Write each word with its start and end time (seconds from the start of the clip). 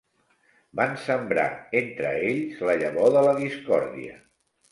Van 0.79 0.95
sembrar 1.01 1.43
entre 1.81 2.15
ells 2.31 2.63
la 2.69 2.77
llavor 2.85 3.13
de 3.17 3.23
la 3.27 3.35
discòrdia. 3.43 4.19